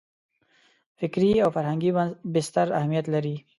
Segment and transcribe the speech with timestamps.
[0.99, 1.91] فکري او فرهنګي
[2.33, 3.35] بستر اهمیت لري.